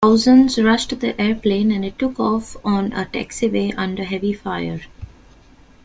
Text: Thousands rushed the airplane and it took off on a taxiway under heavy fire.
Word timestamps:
Thousands 0.03 0.57
rushed 0.57 0.99
the 0.99 1.21
airplane 1.21 1.69
and 1.71 1.85
it 1.85 1.99
took 1.99 2.19
off 2.19 2.57
on 2.65 2.91
a 2.91 3.05
taxiway 3.05 3.71
under 3.77 4.03
heavy 4.03 4.33
fire. 4.33 4.79